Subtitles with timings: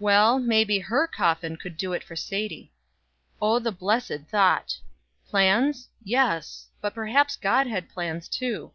[0.00, 2.72] Well, maybe her coffin could do it for Sadie.
[3.40, 4.76] Oh the blessed thought!
[5.28, 5.88] Plans?
[6.02, 8.72] YES, but perhaps God had plans too.